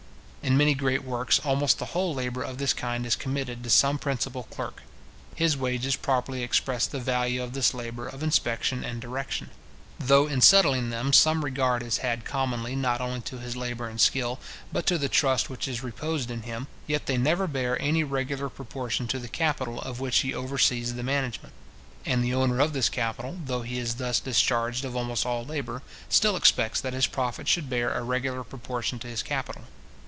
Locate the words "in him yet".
16.31-17.05